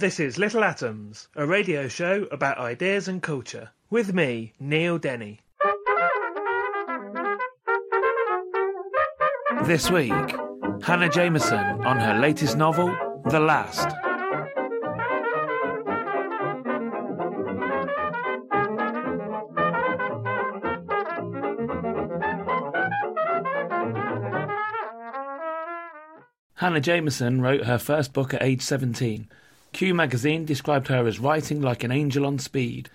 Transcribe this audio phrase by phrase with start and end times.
[0.00, 5.40] This is Little Atoms, a radio show about ideas and culture, with me, Neil Denny.
[9.64, 10.10] This week,
[10.80, 12.86] Hanna Jameson on her latest novel,
[13.26, 13.88] The Last.
[26.54, 29.28] Hanna Jameson wrote her first book at age 17.
[29.72, 32.90] Q magazine described her as writing like an angel on speed.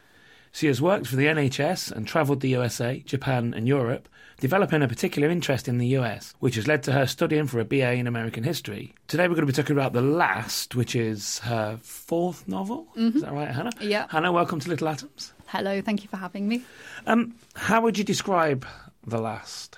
[0.51, 4.07] She has worked for the NHS and travelled the USA, Japan, and Europe,
[4.39, 7.65] developing a particular interest in the US, which has led to her studying for a
[7.65, 8.93] BA in American history.
[9.07, 12.87] Today we're going to be talking about The Last, which is her fourth novel.
[12.95, 13.71] Is that right, Hanna?
[13.81, 14.07] Yeah.
[14.09, 15.33] Hanna, welcome to Little Atoms.
[15.47, 16.63] Hello, thank you for having me.
[17.07, 18.65] Um, how would you describe
[19.05, 19.77] The Last?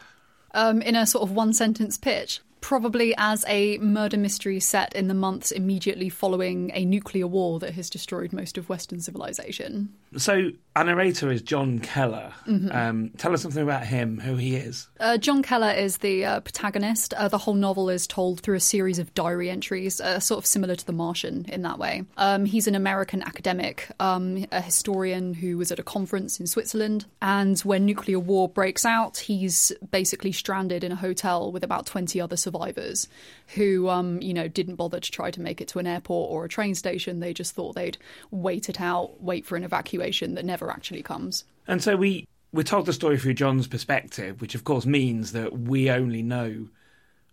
[0.53, 5.07] Um, in a sort of one sentence pitch, probably as a murder mystery set in
[5.07, 9.87] the months immediately following a nuclear war that has destroyed most of Western civilization.
[10.17, 12.31] So, our narrator is John Keller.
[12.45, 12.71] Mm-hmm.
[12.71, 14.87] Um, tell us something about him, who he is.
[14.99, 17.15] Uh, John Keller is the uh, protagonist.
[17.15, 20.45] Uh, the whole novel is told through a series of diary entries, uh, sort of
[20.45, 22.03] similar to The Martian in that way.
[22.17, 27.07] Um, he's an American academic, um, a historian who was at a conference in Switzerland.
[27.23, 32.21] And when nuclear war breaks out, he's basically stranded in a hotel with about 20
[32.21, 33.07] other survivors
[33.55, 36.45] who, um, you know, didn't bother to try to make it to an airport or
[36.45, 37.19] a train station.
[37.19, 37.97] They just thought they'd
[38.29, 41.43] wait it out, wait for an evacuation that never actually comes.
[41.67, 45.57] And so we we're told the story through John's perspective, which of course means that
[45.57, 46.67] we only know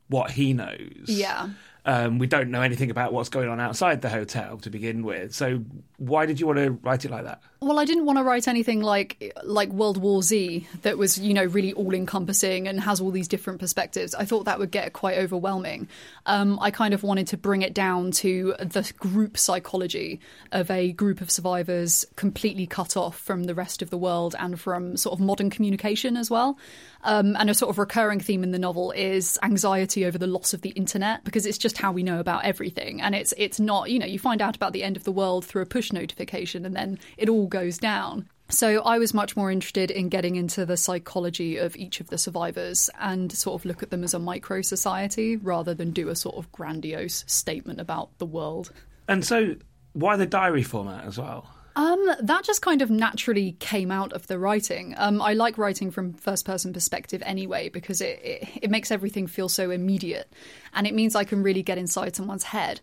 [0.09, 1.07] what he knows.
[1.07, 1.51] Yeah.
[1.87, 5.35] Um, we don't know anything about what's going on outside the hotel to begin with.
[5.35, 5.63] So
[5.99, 7.43] why did you want to write it like that?
[7.65, 11.33] Well, I didn't want to write anything like like World War Z that was, you
[11.33, 14.15] know, really all encompassing and has all these different perspectives.
[14.15, 15.89] I thought that would get quite overwhelming.
[16.27, 20.21] Um, I kind of wanted to bring it down to the group psychology
[20.53, 24.61] of a group of survivors completely cut off from the rest of the world and
[24.61, 26.59] from sort of modern communication as well.
[27.05, 30.55] Um, and a sort of recurring theme in the novel is anxiety over the loss
[30.55, 33.91] of the internet because it's just how we know about everything, and it's it's not
[33.91, 36.65] you know you find out about the end of the world through a push notification,
[36.65, 38.29] and then it all goes down.
[38.49, 42.19] So I was much more interested in getting into the psychology of each of the
[42.19, 46.17] survivors and sort of look at them as a micro society rather than do a
[46.17, 48.73] sort of grandiose statement about the world.
[49.07, 49.55] And so
[49.93, 51.49] why the diary format as well?
[51.77, 54.95] Um, that just kind of naturally came out of the writing.
[54.97, 59.27] Um, I like writing from first person perspective anyway because it, it, it makes everything
[59.27, 60.33] feel so immediate,
[60.73, 62.81] and it means I can really get inside someone's head.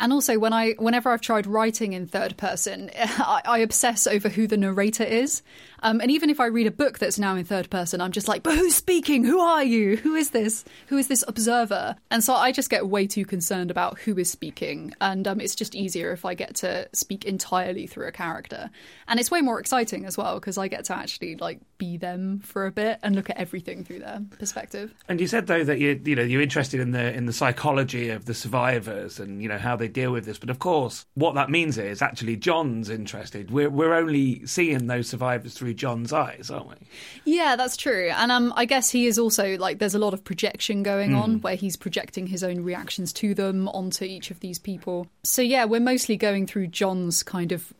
[0.00, 4.30] And also, when I whenever I've tried writing in third person, I, I obsess over
[4.30, 5.42] who the narrator is.
[5.82, 8.28] Um, and even if I read a book that's now in third person, I'm just
[8.28, 9.24] like, but who's speaking?
[9.24, 9.96] Who are you?
[9.96, 10.64] Who is this?
[10.88, 11.96] Who is this observer?
[12.10, 14.94] And so I just get way too concerned about who is speaking.
[15.00, 18.70] And um, it's just easier if I get to speak entirely through a character.
[19.08, 22.40] And it's way more exciting as well because I get to actually like be them
[22.40, 24.94] for a bit and look at everything through their perspective.
[25.08, 28.10] And you said though that you you know you're interested in the in the psychology
[28.10, 30.38] of the survivors and you know how they deal with this.
[30.38, 33.50] But of course, what that means is actually John's interested.
[33.50, 36.76] We're we're only seeing those survivors through John's eyes, aren't we?
[37.24, 38.10] Yeah, that's true.
[38.14, 41.40] And um, I guess he is also like there's a lot of projection going on
[41.40, 45.06] where he's projecting his own reactions to them onto each of these people.
[45.24, 47.72] So yeah, we're mostly going through John's kind of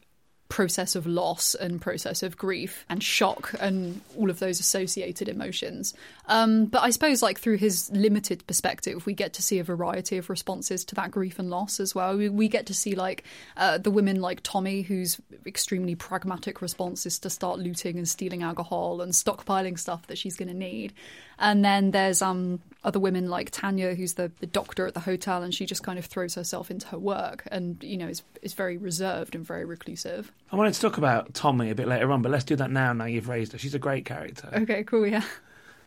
[0.50, 5.94] process of loss and process of grief and shock and all of those associated emotions.
[6.26, 10.18] Um, but I suppose, like through his limited perspective, we get to see a variety
[10.18, 12.16] of responses to that grief and loss as well.
[12.16, 13.24] We, we get to see like
[13.56, 18.42] uh, the women like Tommy, whose extremely pragmatic response is to start looting and stealing
[18.42, 20.92] alcohol and stockpiling stuff that she's going to need.
[21.40, 25.42] And then there's um other women like Tanya, who's the, the doctor at the hotel,
[25.42, 28.54] and she just kind of throws herself into her work and, you know, is, is
[28.54, 30.32] very reserved and very reclusive.
[30.50, 32.92] I wanted to talk about Tommy a bit later on, but let's do that now.
[32.94, 34.48] Now you've raised her, she's a great character.
[34.54, 35.24] Okay, cool, yeah.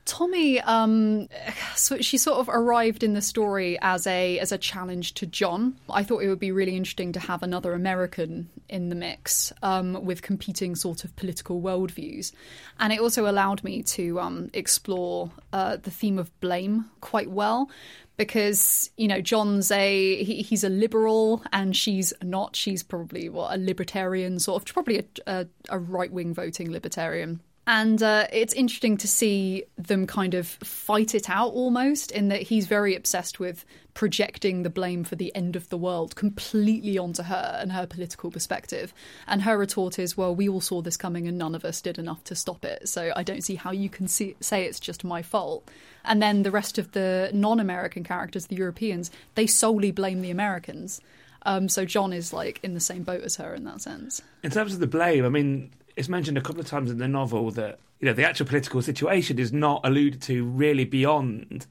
[0.05, 1.29] Tommy, um,
[1.75, 5.77] so she sort of arrived in the story as a as a challenge to John.
[5.89, 10.03] I thought it would be really interesting to have another American in the mix um,
[10.03, 12.33] with competing sort of political worldviews,
[12.79, 17.69] and it also allowed me to um, explore uh, the theme of blame quite well.
[18.15, 22.56] Because you know John's a he, he's a liberal and she's not.
[22.57, 27.39] She's probably what a libertarian, sort of probably a, a, a right wing voting libertarian.
[27.65, 32.42] And uh, it's interesting to see them kind of fight it out almost, in that
[32.42, 33.63] he's very obsessed with
[33.94, 38.31] projecting the blame for the end of the world completely onto her and her political
[38.31, 38.94] perspective.
[39.27, 41.98] And her retort is, well, we all saw this coming and none of us did
[41.98, 42.89] enough to stop it.
[42.89, 45.69] So I don't see how you can see, say it's just my fault.
[46.04, 50.31] And then the rest of the non American characters, the Europeans, they solely blame the
[50.31, 51.00] Americans.
[51.45, 54.21] Um, so John is like in the same boat as her in that sense.
[54.44, 57.07] In terms of the blame, I mean, it's mentioned a couple of times in the
[57.07, 61.66] novel that you know the actual political situation is not alluded to really beyond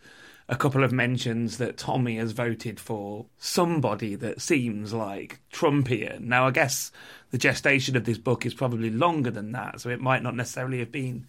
[0.48, 6.20] a couple of mentions that Tommy has voted for somebody that seems like Trumpian.
[6.22, 6.90] Now, I guess
[7.30, 10.80] the gestation of this book is probably longer than that, so it might not necessarily
[10.80, 11.26] have been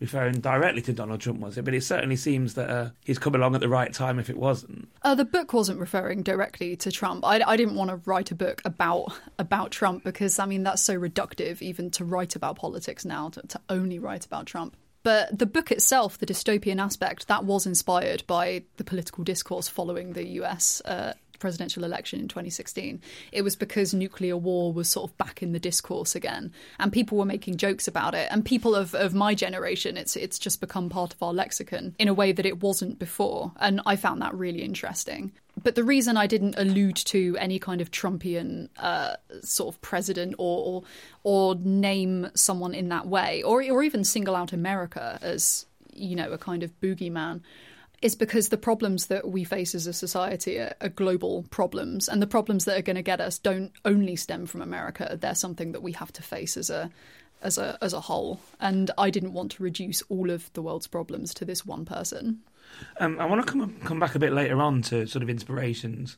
[0.00, 1.64] referring directly to Donald Trump, was it?
[1.64, 4.36] But it certainly seems that uh, he's come along at the right time if it
[4.36, 4.88] wasn't.
[5.02, 7.24] Uh, the book wasn't referring directly to Trump.
[7.24, 10.82] I, I, didn't want to write a book about about Trump because, I mean, that's
[10.82, 14.76] so reductive even to write about politics now, to, to only write about Trump.
[15.02, 20.12] But the book itself, the dystopian aspect, that was inspired by the political discourse following
[20.12, 23.00] the US uh, presidential election in 2016,
[23.32, 27.18] it was because nuclear war was sort of back in the discourse again, and people
[27.18, 28.28] were making jokes about it.
[28.30, 32.08] And people of, of my generation, it's it's just become part of our lexicon in
[32.08, 35.32] a way that it wasn't before, and I found that really interesting.
[35.62, 40.36] But the reason I didn't allude to any kind of Trumpian uh, sort of president
[40.38, 40.82] or, or
[41.24, 46.30] or name someone in that way, or or even single out America as you know
[46.32, 47.40] a kind of boogeyman
[48.00, 52.22] is because the problems that we face as a society are, are, global problems, and
[52.22, 55.18] the problems that are going to get us don't only stem from America.
[55.20, 56.90] They're something that we have to face as a
[57.42, 58.40] as a as a whole.
[58.60, 62.40] And I didn't want to reduce all of the world's problems to this one person.
[63.00, 66.16] Um, I want to come come back a bit later on to sort of inspirations.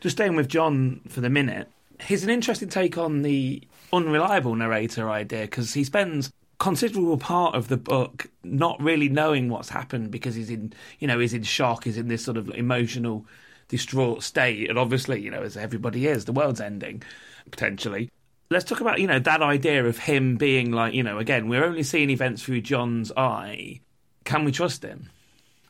[0.00, 1.68] Just staying with John for the minute,
[2.00, 3.62] he's an interesting take on the
[3.92, 9.70] unreliable narrator idea because he spends considerable part of the book not really knowing what's
[9.70, 13.26] happened because he's in you know he's in shock he's in this sort of emotional
[13.68, 14.68] distraught state.
[14.68, 17.02] And obviously you know as everybody is the world's ending
[17.50, 18.10] potentially.
[18.50, 21.64] Let's talk about you know that idea of him being like you know again we're
[21.64, 23.80] only seeing events through john's eye.
[24.24, 25.08] Can we trust him?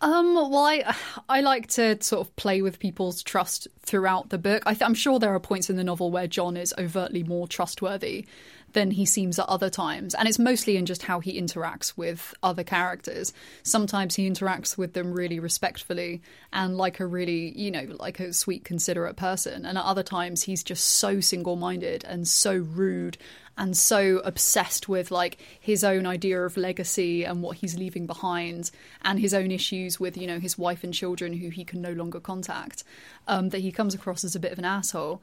[0.02, 0.96] Um, well, I
[1.28, 4.62] I like to sort of play with people's trust throughout the book.
[4.66, 8.26] I am sure there are points in the novel where John is overtly more trustworthy
[8.72, 10.14] than he seems at other times.
[10.14, 13.32] And it's mostly in just how he interacts with other characters.
[13.62, 16.22] Sometimes he interacts with them really respectfully
[16.52, 19.64] and like a really, you know, like a sweet, considerate person.
[19.64, 23.18] And at other times, he's just so single minded and so rude
[23.60, 28.70] and so obsessed with like his own idea of legacy and what he's leaving behind
[29.02, 31.92] and his own issues with you know his wife and children who he can no
[31.92, 32.84] longer contact
[33.28, 35.20] um, that he comes across as a bit of an asshole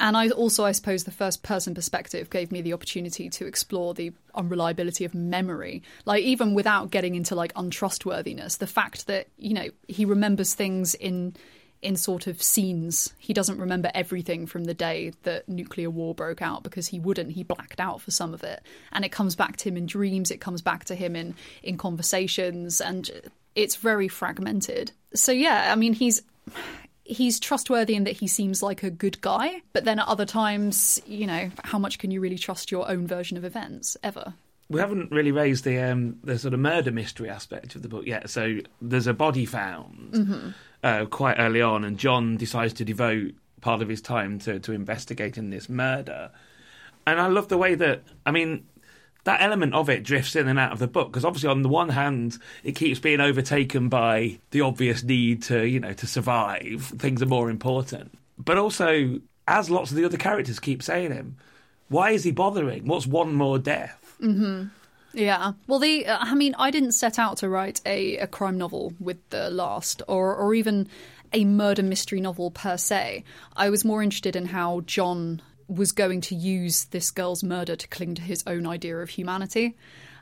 [0.00, 3.94] and I also, I suppose, the first person perspective gave me the opportunity to explore
[3.94, 5.82] the unreliability of memory.
[6.04, 10.94] Like, even without getting into like untrustworthiness, the fact that, you know, he remembers things
[10.94, 11.36] in
[11.84, 13.12] in sort of scenes.
[13.18, 17.32] He doesn't remember everything from the day that nuclear war broke out because he wouldn't.
[17.32, 18.62] He blacked out for some of it.
[18.90, 21.76] And it comes back to him in dreams, it comes back to him in, in
[21.76, 23.10] conversations, and
[23.54, 24.92] it's very fragmented.
[25.12, 26.22] So, yeah, I mean, he's
[27.04, 31.00] he's trustworthy in that he seems like a good guy, but then at other times,
[31.06, 34.34] you know, how much can you really trust your own version of events ever?
[34.70, 38.06] We haven't really raised the um, the sort of murder mystery aspect of the book
[38.06, 38.30] yet.
[38.30, 40.48] So there's a body found mm-hmm.
[40.82, 44.72] uh, quite early on, and John decides to devote part of his time to to
[44.72, 46.30] investigating this murder.
[47.06, 48.64] And I love the way that I mean
[49.24, 51.68] that element of it drifts in and out of the book because obviously on the
[51.68, 56.92] one hand it keeps being overtaken by the obvious need to you know to survive
[56.98, 61.36] things are more important but also as lots of the other characters keep saying him
[61.88, 64.66] why is he bothering what's one more death mm-hmm.
[65.16, 65.52] Yeah.
[65.68, 69.18] Well, the I mean, I didn't set out to write a, a crime novel with
[69.30, 70.88] the last, or or even
[71.32, 73.24] a murder mystery novel per se.
[73.56, 77.88] I was more interested in how John was going to use this girl's murder to
[77.88, 79.76] cling to his own idea of humanity.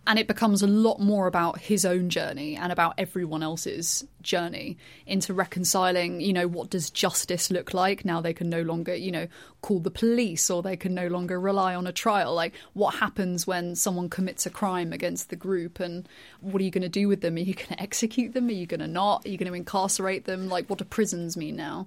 [0.04, 4.76] and it becomes a lot more about his own journey and about everyone else's journey
[5.06, 9.12] into reconciling you know what does justice look like now they can no longer you
[9.12, 9.28] know
[9.62, 12.34] call the police or they can no longer rely on a trial?
[12.34, 16.08] Like what happens when someone commits a crime against the group and
[16.40, 17.36] what are you going to do with them?
[17.36, 18.48] Are you going to execute them?
[18.48, 19.24] Are you going to not?
[19.24, 20.48] Are you going to incarcerate them?
[20.48, 21.86] Like what do prisons mean now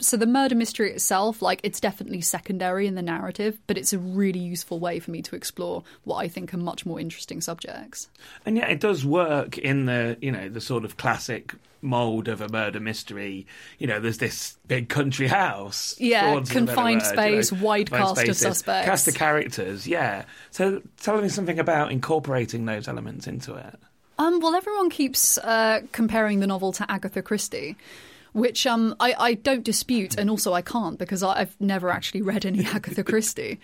[0.00, 3.98] so the murder mystery itself, like it's definitely secondary in the narrative, but it's a
[3.98, 8.08] really useful way for me to explore what I think are much more interesting subjects.
[8.44, 12.40] And yeah, it does work in the you know the sort of classic mold of
[12.40, 13.46] a murder mystery.
[13.78, 18.16] You know, there's this big country house, yeah, confined word, space, you know, wide cast
[18.16, 19.86] spaces, of suspects, cast of characters.
[19.86, 20.24] Yeah.
[20.50, 23.78] So tell me something about incorporating those elements into it.
[24.18, 27.76] Um, well, everyone keeps uh, comparing the novel to Agatha Christie
[28.34, 32.44] which um, I, I don't dispute, and also I can't because I've never actually read
[32.44, 33.60] any Agatha Christie.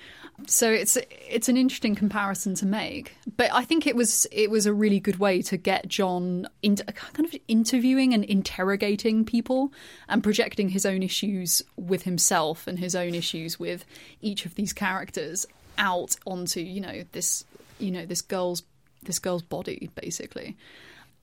[0.46, 0.96] So it's
[1.28, 5.00] it's an interesting comparison to make, but I think it was it was a really
[5.00, 9.72] good way to get John into kind of interviewing and interrogating people
[10.08, 13.84] and projecting his own issues with himself and his own issues with
[14.22, 15.46] each of these characters
[15.78, 17.44] out onto you know this
[17.80, 18.62] you know this girl's
[19.02, 20.56] this girl's body basically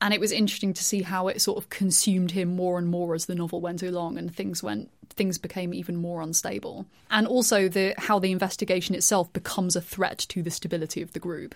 [0.00, 3.14] and it was interesting to see how it sort of consumed him more and more
[3.14, 6.86] as the novel went along and things went things became even more unstable.
[7.10, 11.18] And also the how the investigation itself becomes a threat to the stability of the
[11.18, 11.54] group.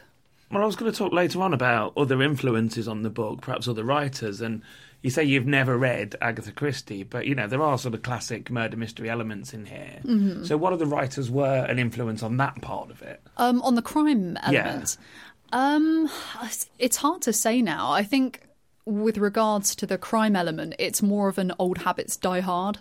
[0.50, 3.68] Well i was going to talk later on about other influences on the book perhaps
[3.68, 4.60] other writers and
[5.00, 8.50] you say you've never read agatha christie but you know there are sort of classic
[8.50, 10.00] murder mystery elements in here.
[10.04, 10.44] Mm-hmm.
[10.44, 13.22] so what other writers were an influence on that part of it?
[13.38, 14.98] Um, on the crime element?
[15.00, 15.04] yeah.
[15.52, 16.08] Um,
[16.78, 17.92] it's hard to say now.
[17.92, 18.40] I think
[18.84, 22.78] with regards to the crime element, it's more of an old habits die hard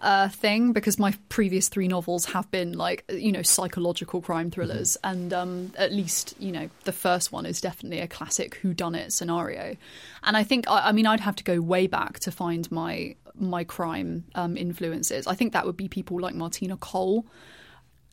[0.00, 4.96] uh, thing because my previous three novels have been like you know psychological crime thrillers,
[5.02, 5.12] mm-hmm.
[5.12, 8.94] and um, at least you know the first one is definitely a classic who done
[8.94, 9.76] it scenario.
[10.22, 13.16] And I think I, I, mean I'd have to go way back to find my
[13.34, 15.26] my crime um, influences.
[15.26, 17.26] I think that would be people like Martina Cole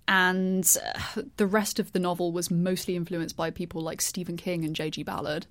[0.08, 4.66] and uh, the rest of the novel was mostly influenced by people like Stephen King
[4.66, 5.04] and J.G.
[5.04, 5.48] Ballard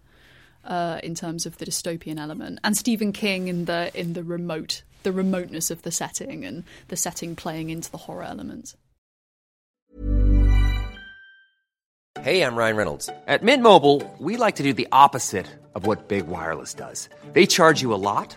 [0.64, 4.82] uh, in terms of the dystopian element, and Stephen King in the in the remote
[5.02, 8.74] the remoteness of the setting and the setting playing into the horror element.
[12.20, 13.08] Hey, I'm Ryan Reynolds.
[13.26, 17.08] At Mint Mobile, we like to do the opposite of what big wireless does.
[17.32, 18.36] They charge you a lot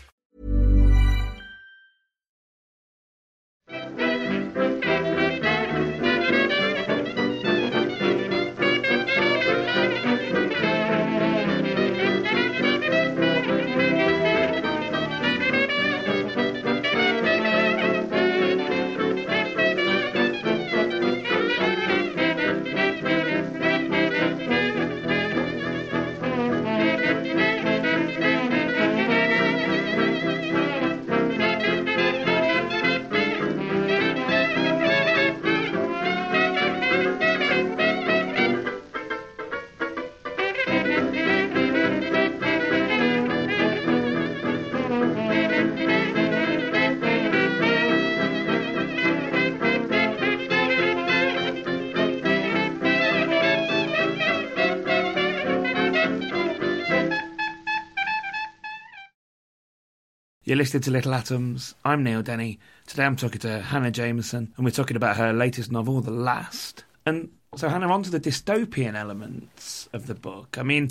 [60.51, 61.75] You're listening to Little Atoms.
[61.85, 62.59] I'm Neil Denny.
[62.85, 66.83] Today I'm talking to Hanna Jameson, and we're talking about her latest novel, The Last.
[67.05, 70.57] And so, Hanna, on to the dystopian elements of the book.
[70.57, 70.89] I mean,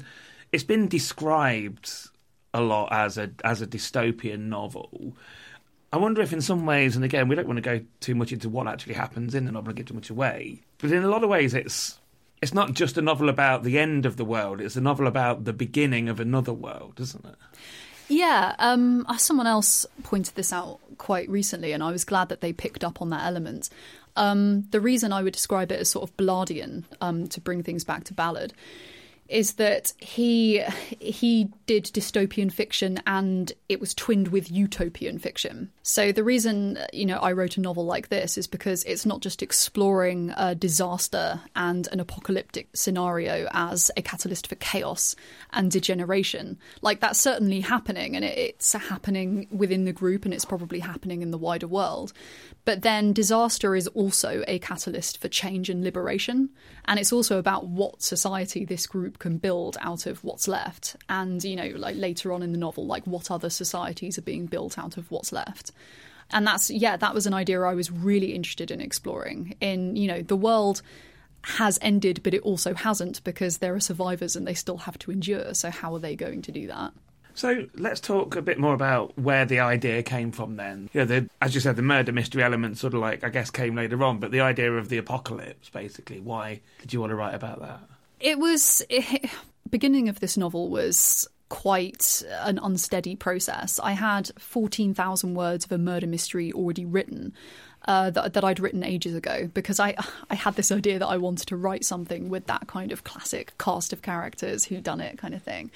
[0.50, 1.92] it's been described
[2.54, 5.14] a lot as a as a dystopian novel.
[5.92, 8.32] I wonder if, in some ways, and again, we don't want to go too much
[8.32, 11.10] into what actually happens in the novel and give too much away, but in a
[11.10, 12.00] lot of ways, it's
[12.40, 15.44] it's not just a novel about the end of the world; it's a novel about
[15.44, 17.36] the beginning of another world, isn't it?
[18.10, 22.40] Yeah, um, uh, someone else pointed this out quite recently, and I was glad that
[22.40, 23.70] they picked up on that element.
[24.16, 27.84] Um, the reason I would describe it as sort of Ballardian, um, to bring things
[27.84, 28.52] back to Ballard,
[29.30, 30.62] is that he
[30.98, 35.70] he did dystopian fiction and it was twinned with utopian fiction.
[35.82, 39.20] So the reason you know I wrote a novel like this is because it's not
[39.20, 45.14] just exploring a disaster and an apocalyptic scenario as a catalyst for chaos
[45.52, 46.58] and degeneration.
[46.82, 51.30] Like that's certainly happening and it's happening within the group and it's probably happening in
[51.30, 52.12] the wider world.
[52.64, 56.50] But then disaster is also a catalyst for change and liberation.
[56.86, 60.96] And it's also about what society this group can build out of what's left.
[61.08, 64.46] And, you know, like later on in the novel, like what other societies are being
[64.46, 65.70] built out of what's left.
[66.32, 69.54] And that's, yeah, that was an idea I was really interested in exploring.
[69.60, 70.82] In, you know, the world
[71.42, 75.10] has ended, but it also hasn't because there are survivors and they still have to
[75.10, 75.54] endure.
[75.54, 76.92] So, how are they going to do that?
[77.34, 80.90] So let's talk a bit more about where the idea came from then.
[80.92, 83.50] You know, the, as you said, the murder mystery element sort of like, I guess,
[83.50, 86.20] came later on, but the idea of the apocalypse, basically.
[86.20, 87.80] Why did you want to write about that?
[88.20, 88.82] It was.
[88.88, 89.30] It,
[89.70, 93.78] beginning of this novel was quite an unsteady process.
[93.82, 97.34] I had 14,000 words of a murder mystery already written.
[97.86, 99.96] Uh, that, that, I'd written ages ago because I
[100.28, 103.56] I had this idea that I wanted to write something with that kind of classic
[103.56, 105.70] cast of characters who done it kind of thing.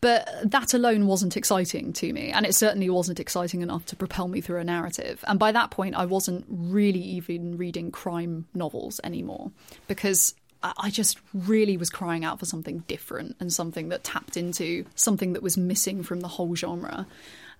[0.00, 4.28] But that alone wasn't exciting to me, and it certainly wasn't exciting enough to propel
[4.28, 5.22] me through a narrative.
[5.28, 9.50] And by that point, I wasn't really even reading crime novels anymore
[9.86, 14.84] because I just really was crying out for something different and something that tapped into
[14.96, 17.06] something that was missing from the whole genre.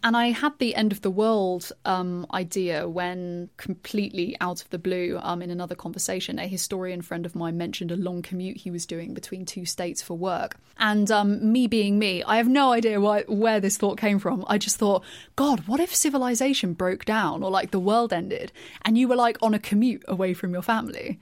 [0.02, 4.78] And I had the end of the world um, idea when, completely out of the
[4.78, 8.70] blue, um, in another conversation, a historian friend of mine mentioned a long commute he
[8.70, 10.56] was doing between two states for work.
[10.78, 14.44] And um, me being me, I have no idea why, where this thought came from.
[14.46, 15.02] I just thought,
[15.34, 19.36] God, what if civilization broke down or like the world ended and you were like
[19.42, 21.18] on a commute away from your family?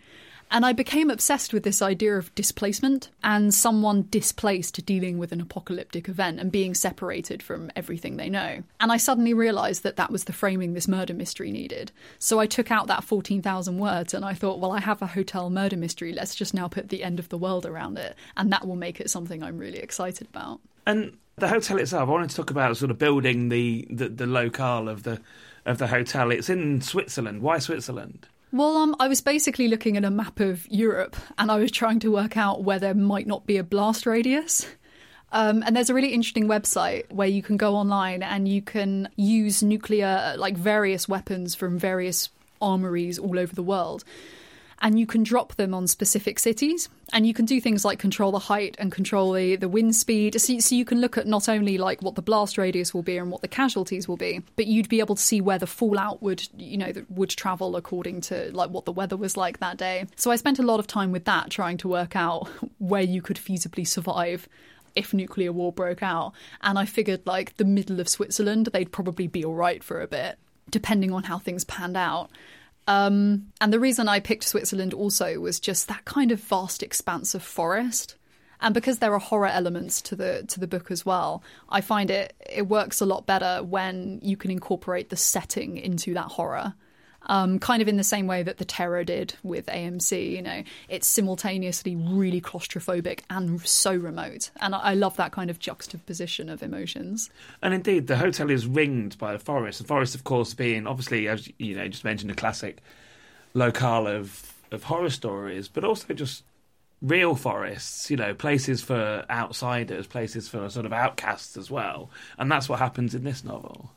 [0.51, 5.41] And I became obsessed with this idea of displacement and someone displaced dealing with an
[5.41, 8.63] apocalyptic event and being separated from everything they know.
[8.81, 11.93] And I suddenly realised that that was the framing this murder mystery needed.
[12.19, 15.51] So I took out that 14,000 words and I thought, well, I have a hotel
[15.51, 16.13] murder mystery.
[16.13, 18.17] Let's just now put the end of the world around it.
[18.37, 20.61] And that will make it something I'm really excited about.
[20.87, 24.27] And the hotel itself, I wanted to talk about sort of building the, the, the
[24.27, 25.21] locale of the
[25.67, 26.31] of the hotel.
[26.31, 27.43] It's in Switzerland.
[27.43, 28.29] Why Switzerland?
[28.57, 32.01] Well, um, I was basically looking at a map of Europe and I was trying
[32.01, 34.67] to work out where there might not be a blast radius.
[35.31, 39.11] Um, and there's a really interesting website where you can go online and you can
[39.15, 42.31] use nuclear, like various weapons from various
[42.63, 44.05] armories all over the world
[44.81, 46.89] and you can drop them on specific cities.
[47.13, 50.41] And you can do things like control the height and control the, the wind speed.
[50.41, 53.17] So, so you can look at not only like what the blast radius will be
[53.17, 56.23] and what the casualties will be but you'd be able to see where the fallout
[56.23, 60.07] would you know would travel according to like what the weather was like that day.
[60.17, 63.23] So i spent a lot of time with that trying to work out where you
[63.23, 64.49] could feasibly survive
[64.95, 66.33] if nuclear war broke out.
[66.63, 70.07] And i figured like the middle of switzerland they'd probably be all right for a
[70.07, 70.39] bit
[70.71, 72.31] depending on how things panned out
[72.87, 77.35] um, and the reason I picked Switzerland also was just that kind of vast expanse
[77.35, 78.17] of forest.
[78.61, 82.11] And because there are horror elements to the to the book as well, I find
[82.11, 86.75] it it works a lot better when you can incorporate the setting into that horror
[87.27, 90.31] um, kind of in the same way that the Terror did with AMC.
[90.31, 95.51] You know, it's simultaneously really claustrophobic and so remote, and I, I love that kind
[95.51, 97.31] of juxtaposition of emotions.
[97.63, 99.79] And indeed, the hotel is ringed by the forest.
[99.79, 102.79] The forest, of course, being obviously, as you know, just mentioned, a classic
[103.55, 106.43] locale of of horror stories, but also just
[107.03, 112.11] real forests, you know, places for outsiders, places for sort of outcasts as well.
[112.39, 113.91] And that's what happens in this novel.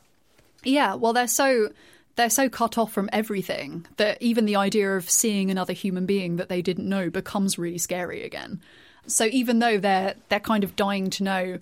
[0.64, 1.72] Yeah, well, they're so
[2.16, 6.36] they're so cut off from everything that even the idea of seeing another human being
[6.36, 8.62] that they didn't know becomes really scary again.
[9.08, 11.60] So even though they're they're kind of dying to know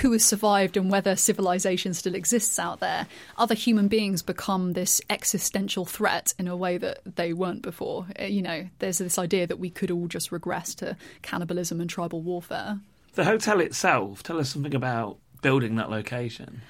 [0.00, 3.06] who has survived and whether civilization still exists out there,
[3.36, 8.06] other human beings become this existential threat in a way that they weren't before.
[8.18, 11.90] Uh, you know, there's this idea that we could all just regress to cannibalism and
[11.90, 12.78] tribal warfare.
[13.14, 16.62] The hotel itself, tell us something about building that location.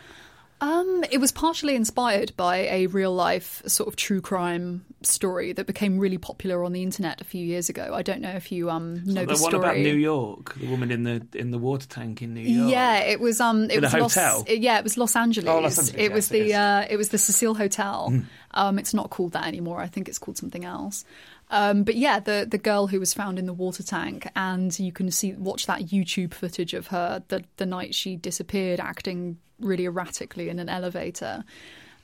[0.65, 5.67] Um, it was partially inspired by a real life sort of true crime story that
[5.67, 7.93] became really popular on the internet a few years ago.
[7.93, 9.57] I don't know if you um know the, the one story.
[9.57, 12.71] about New York, the woman in the in the water tank in New York.
[12.71, 14.17] Yeah, it was um it In was?
[14.17, 15.51] Los, yeah, it was Los Angeles.
[15.51, 16.57] Oh, Los Angeles, it was the yes.
[16.57, 18.23] uh it was the Cecil Hotel.
[18.53, 19.81] Um it's not called that anymore.
[19.81, 21.05] I think it's called something else.
[21.55, 24.91] Um, but yeah, the the girl who was found in the water tank, and you
[24.91, 29.85] can see watch that YouTube footage of her the the night she disappeared, acting really
[29.85, 31.45] erratically in an elevator.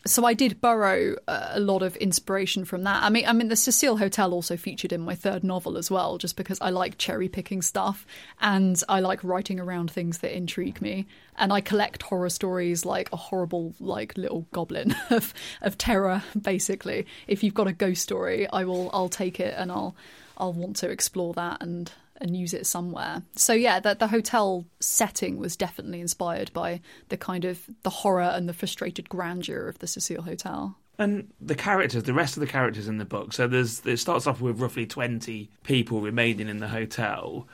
[0.06, 3.02] So I did borrow a lot of inspiration from that.
[3.02, 6.16] I mean, I mean, the Cecil Hotel also featured in my third novel as well,
[6.16, 8.06] just because I like cherry picking stuff
[8.40, 11.06] and I like writing around things that intrigue me.
[11.36, 16.22] And I collect horror stories like a horrible, like little goblin of of terror.
[16.40, 19.94] Basically, if you've got a ghost story, I will, I'll take it and I'll,
[20.38, 23.22] I'll want to explore that and and use it somewhere.
[23.34, 28.30] So yeah, the, the hotel setting was definitely inspired by the kind of the horror
[28.34, 30.76] and the frustrated grandeur of the Cecil Hotel.
[30.98, 33.32] And the characters, the rest of the characters in the book.
[33.32, 37.48] So there's it starts off with roughly twenty people remaining in the hotel.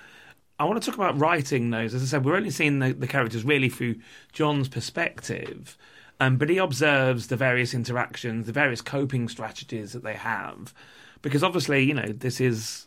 [0.59, 1.95] I want to talk about writing those.
[1.95, 3.97] As I said, we're only seeing the, the characters really through
[4.33, 5.79] John's perspective,
[6.19, 10.75] um, but he observes the various interactions, the various coping strategies that they have,
[11.23, 12.87] because obviously, you know, this is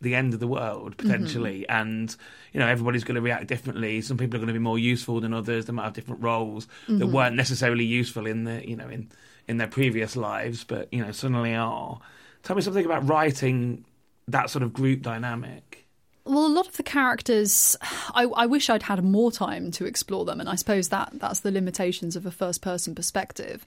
[0.00, 1.08] the end of the world mm-hmm.
[1.08, 2.14] potentially, and
[2.52, 4.00] you know everybody's going to react differently.
[4.00, 5.66] Some people are going to be more useful than others.
[5.66, 7.12] They might have different roles that mm-hmm.
[7.12, 9.10] weren't necessarily useful in the you know in
[9.46, 12.00] in their previous lives, but you know suddenly are.
[12.42, 13.84] Tell me something about writing
[14.28, 15.86] that sort of group dynamic.
[16.24, 17.76] Well, a lot of the characters,
[18.14, 21.40] I, I wish I'd had more time to explore them, and I suppose that that's
[21.40, 23.66] the limitations of a first-person perspective.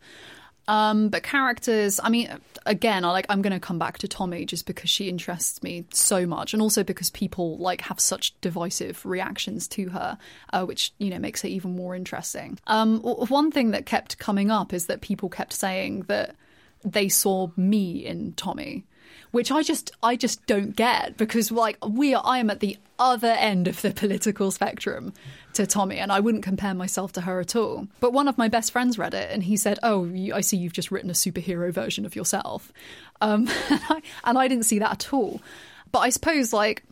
[0.67, 2.29] Um, but characters, I mean,
[2.65, 5.85] again, I like I'm going to come back to Tommy just because she interests me
[5.91, 10.17] so much, and also because people like have such divisive reactions to her,
[10.53, 12.57] uh, which you know makes her even more interesting.
[12.67, 16.35] Um, one thing that kept coming up is that people kept saying that
[16.85, 18.85] they saw me in Tommy,
[19.31, 22.77] which I just I just don't get because like we are I am at the
[23.03, 25.13] other end of the political spectrum
[25.53, 27.87] to Tommy and I wouldn't compare myself to her at all.
[27.99, 30.73] But one of my best friends read it and he said, "Oh, I see you've
[30.73, 32.71] just written a superhero version of yourself,"
[33.21, 35.41] um, and, I, and I didn't see that at all.
[35.91, 36.83] But I suppose like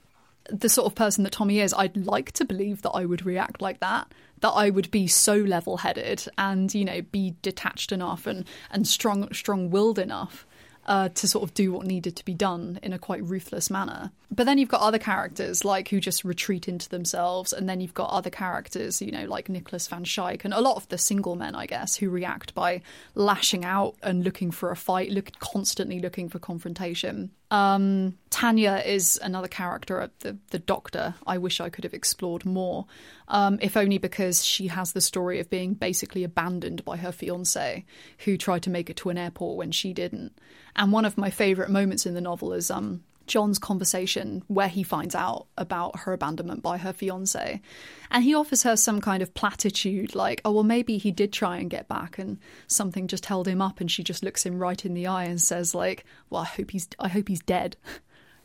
[0.50, 3.62] the sort of person that Tommy is, I'd like to believe that I would react
[3.62, 4.12] like that.
[4.42, 9.32] That I would be so level-headed and you know be detached enough and and strong
[9.34, 10.46] strong-willed enough
[10.92, 14.12] uh, to sort of do what needed to be done in a quite ruthless manner.
[14.30, 17.94] But then you've got other characters like who just retreat into themselves, and then you've
[17.94, 21.38] got other characters, you know, like Nicholas Van Schaik and a lot of the single
[21.38, 22.82] men, I guess, who react by
[23.16, 27.32] lashing out and looking for a fight, look constantly looking for confrontation.
[27.52, 31.16] Um, Tanya is another character, the the doctor.
[31.28, 32.86] I wish I could have explored more,
[33.28, 37.86] um, if only because she has the story of being basically abandoned by her fiance,
[38.20, 40.32] who tried to make it to an airport when she didn't.
[40.78, 44.84] And one of my favourite moments in the novel is um, John's conversation where he
[44.84, 47.62] finds out about her abandonment by her fiance.
[48.10, 51.58] And he offers her some kind of platitude like, oh, well, maybe he did try
[51.58, 53.80] and get back and something just held him up.
[53.80, 56.72] And she just looks him right in the eye and says, like, well, I hope
[56.72, 57.78] he's, I hope he's dead.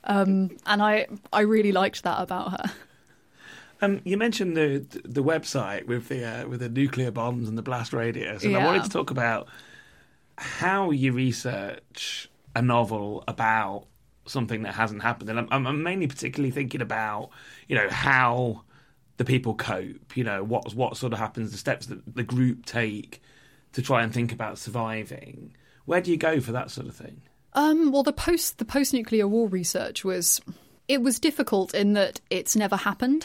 [0.09, 2.73] Um, and I, I really liked that about her.
[3.83, 7.62] Um, you mentioned the the website with the uh, with the nuclear bombs and the
[7.62, 9.49] blast radius, and I wanted to talk about
[10.39, 13.87] how you research a novel about
[14.29, 15.31] something that hasn't happened.
[15.31, 17.31] And I'm, I'm mainly particularly thinking about
[17.69, 18.62] you know how
[19.17, 20.17] the people cope.
[20.17, 23.23] You know what what sort of happens, the steps that the group take
[23.73, 25.55] to try and think about surviving.
[25.85, 27.23] Where do you go for that sort of thing?
[27.53, 30.41] Um, well, the post the post nuclear war research was
[30.89, 33.25] it was difficult in that it's never happened.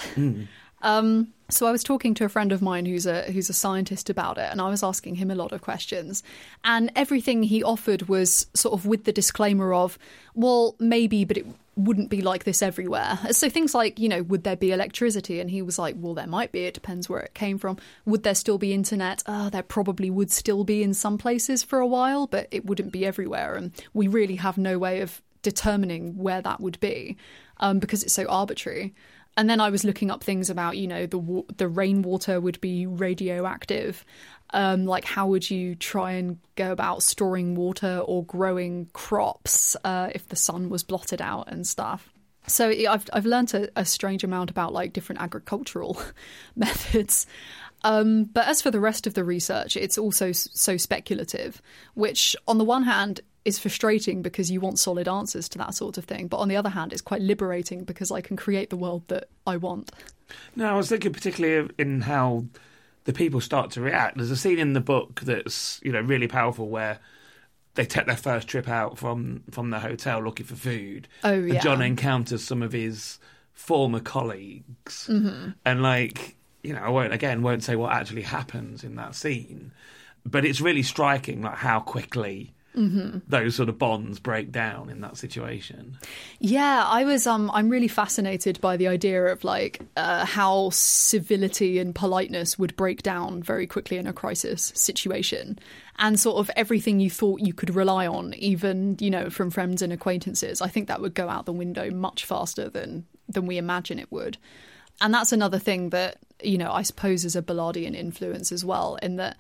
[0.82, 4.10] Um, so I was talking to a friend of mine who's a who's a scientist
[4.10, 6.24] about it, and I was asking him a lot of questions,
[6.64, 10.00] and everything he offered was sort of with the disclaimer of,
[10.34, 13.18] well, maybe, but it wouldn't be like this everywhere.
[13.32, 15.40] So things like, you know, would there be electricity?
[15.40, 16.66] And he was like, well, there might be.
[16.66, 17.78] It depends where it came from.
[18.06, 19.24] Would there still be internet?
[19.26, 22.92] Uh, there probably would still be in some places for a while, but it wouldn't
[22.92, 23.56] be everywhere.
[23.56, 27.18] And we really have no way of determining where that would be
[27.58, 28.94] um, because it's so arbitrary.
[29.38, 32.86] And then I was looking up things about, you know, the the rainwater would be
[32.86, 34.06] radioactive.
[34.54, 40.10] Um, like, how would you try and go about storing water or growing crops uh,
[40.14, 42.12] if the sun was blotted out and stuff?
[42.48, 46.02] So I've I've learned a, a strange amount about like different agricultural
[46.56, 47.26] methods.
[47.84, 51.62] Um, but as for the rest of the research, it's also so speculative,
[51.96, 55.98] which on the one hand is frustrating because you want solid answers to that sort
[55.98, 58.78] of thing, but on the other hand, it's quite liberating because I can create the
[58.78, 59.92] world that I want.
[60.56, 62.46] No, I was thinking particularly in how
[63.06, 64.18] the people start to react.
[64.18, 67.00] There's a scene in the book that's you know really powerful where
[67.76, 71.08] they take their first trip out from from the hotel looking for food.
[71.24, 71.62] Oh, and yeah.
[71.62, 73.20] John encounters some of his
[73.54, 75.52] former colleagues, mm-hmm.
[75.66, 79.72] and like you know, I won't again won't say what actually happens in that scene,
[80.26, 82.54] but it's really striking like how quickly.
[83.28, 85.98] Those sort of bonds break down in that situation.
[86.40, 87.28] Yeah, I was.
[87.28, 92.76] Um, I'm really fascinated by the idea of like uh, how civility and politeness would
[92.76, 95.60] break down very quickly in a crisis situation,
[95.98, 99.82] and sort of everything you thought you could rely on, even you know from friends
[99.82, 100.62] and acquaintances.
[100.62, 104.12] I think that would go out the window much faster than than we imagine it
[104.12, 104.38] would.
[105.02, 108.98] And that's another thing that you know I suppose is a Ballardian influence as well,
[109.02, 109.36] in that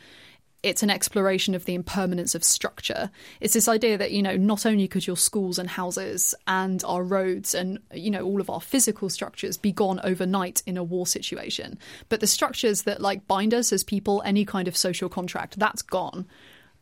[0.63, 3.09] it's an exploration of the impermanence of structure.
[3.39, 7.03] It's this idea that, you know, not only could your schools and houses and our
[7.03, 11.07] roads and, you know, all of our physical structures be gone overnight in a war
[11.07, 15.57] situation, but the structures that like bind us as people, any kind of social contract,
[15.57, 16.27] that's gone.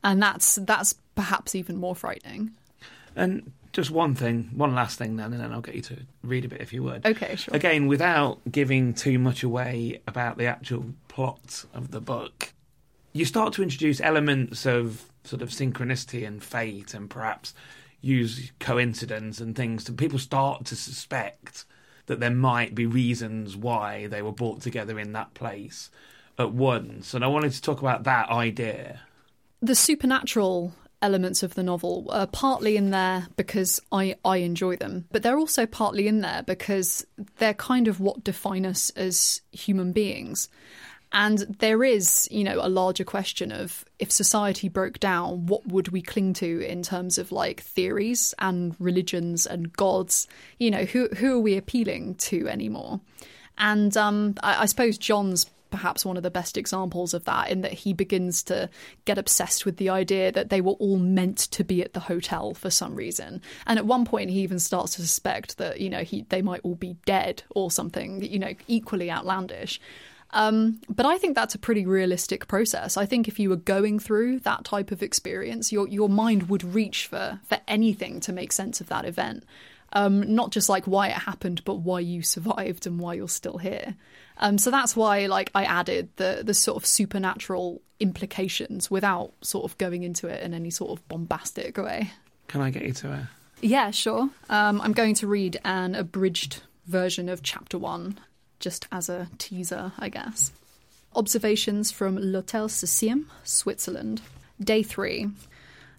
[0.04, 2.52] And that's that's perhaps even more frightening.
[3.15, 6.46] And just one thing, one last thing then, and then I'll get you to read
[6.46, 7.06] a bit if you would.
[7.06, 7.56] Okay, sure.
[7.56, 12.54] Again, without giving too much away about the actual plot of the book,
[13.13, 17.54] you start to introduce elements of sort of synchronicity and fate and perhaps
[18.02, 21.65] use coincidence and things to people start to suspect
[22.06, 25.91] that there might be reasons why they were brought together in that place
[26.38, 27.13] at once.
[27.13, 29.02] And I wanted to talk about that idea.
[29.62, 35.06] the supernatural elements of the novel are partly in there because I, I enjoy them,
[35.12, 37.06] but they're also partly in there because
[37.38, 40.50] they're kind of what define us as human beings.
[41.12, 45.89] And there is, you know, a larger question of if society broke down, what would
[45.89, 50.28] we cling to in terms of like theories and religions and gods?
[50.60, 53.02] You know, who who are we appealing to anymore?
[53.58, 57.62] And um, I, I suppose John's perhaps one of the best examples of that in
[57.62, 58.69] that he begins to
[59.06, 62.54] get obsessed with the idea that they were all meant to be at the hotel
[62.54, 63.41] for some reason.
[63.67, 66.62] And at one point, he even starts to suspect that, you know, he, they might
[66.63, 69.80] all be dead or something, you know, equally outlandish.
[70.32, 72.98] Um, but I think that's a pretty realistic process.
[72.98, 76.63] I think if you were going through that type of experience, your your mind would
[76.63, 79.44] reach for for anything to make sense of that event.
[79.92, 83.58] Um, not just like why it happened, but why you survived and why you're still
[83.58, 83.96] here.
[84.38, 89.65] Um, so that's why, like, I added the the sort of supernatural implications without sort
[89.65, 92.12] of going into it in any sort of bombastic way.
[92.48, 93.30] Can I get you to a
[93.62, 94.30] Yeah, sure.
[94.50, 98.20] Um, I'm going to read an abridged version of chapter one,
[98.60, 100.52] just as a teaser, I guess.
[101.15, 104.22] Observations from L'Hôtel Sixième, Switzerland.
[104.62, 105.28] Day three.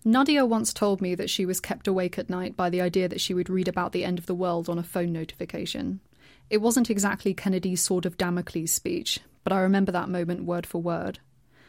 [0.05, 3.20] Nadia once told me that she was kept awake at night by the idea that
[3.20, 6.01] she would read about the end of the world on a phone notification.
[6.49, 10.81] It wasn't exactly Kennedy's Sword of Damocles speech, but I remember that moment word for
[10.81, 11.18] word.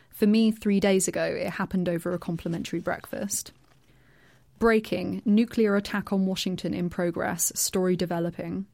[0.09, 3.51] For me, three days ago, it happened over a complimentary breakfast.
[4.59, 8.65] Breaking nuclear attack on Washington in progress, story developing.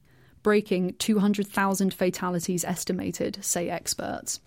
[0.44, 4.40] Breaking 200,000 fatalities estimated, say experts.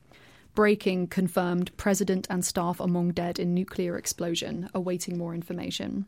[0.54, 6.06] Breaking confirmed president and staff among dead in nuclear explosion, awaiting more information.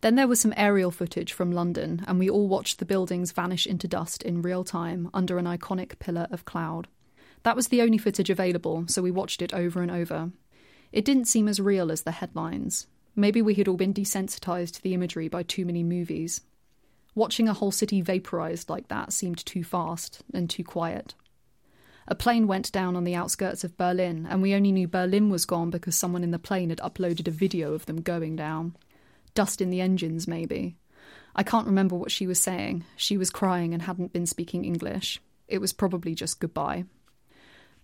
[0.00, 3.66] Then there was some aerial footage from London, and we all watched the buildings vanish
[3.66, 6.88] into dust in real time under an iconic pillar of cloud.
[7.42, 10.30] That was the only footage available, so we watched it over and over.
[10.92, 12.86] It didn't seem as real as the headlines.
[13.16, 16.40] Maybe we had all been desensitized to the imagery by too many movies.
[17.14, 21.14] Watching a whole city vaporized like that seemed too fast and too quiet.
[22.06, 25.46] A plane went down on the outskirts of Berlin, and we only knew Berlin was
[25.46, 28.76] gone because someone in the plane had uploaded a video of them going down.
[29.34, 30.76] Dust in the engines, maybe.
[31.34, 32.84] I can't remember what she was saying.
[32.96, 35.20] She was crying and hadn't been speaking English.
[35.48, 36.84] It was probably just goodbye.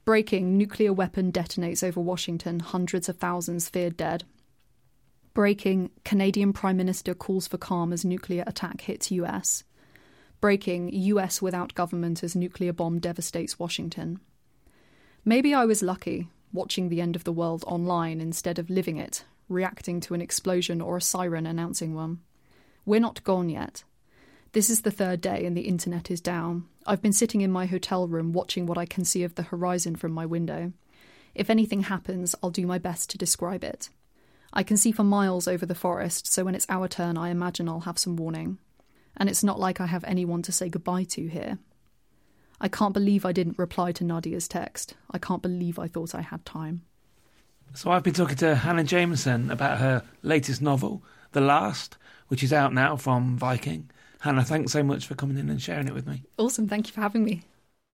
[0.04, 4.24] Breaking nuclear weapon detonates over Washington, hundreds of thousands feared dead.
[5.40, 9.64] Breaking Canadian Prime Minister calls for calm as nuclear attack hits US.
[10.38, 14.20] Breaking US without government as nuclear bomb devastates Washington.
[15.24, 19.24] Maybe I was lucky, watching the end of the world online instead of living it,
[19.48, 22.20] reacting to an explosion or a siren announcing one.
[22.84, 23.82] We're not gone yet.
[24.52, 26.66] This is the third day and the internet is down.
[26.86, 29.96] I've been sitting in my hotel room watching what I can see of the horizon
[29.96, 30.74] from my window.
[31.34, 33.88] If anything happens, I'll do my best to describe it.
[34.52, 37.68] I can see for miles over the forest, so when it's our turn, I imagine
[37.68, 38.58] I'll have some warning.
[39.16, 41.58] And it's not like I have anyone to say goodbye to here.
[42.60, 44.94] I can't believe I didn't reply to Nadia's text.
[45.10, 46.82] I can't believe I thought I had time.
[47.74, 51.96] So I've been talking to Hanna Jameson about her latest novel, The Last,
[52.28, 53.90] which is out now from Viking.
[54.20, 56.24] Hanna, thanks so much for coming in and sharing it with me.
[56.36, 57.42] Awesome, thank you for having me.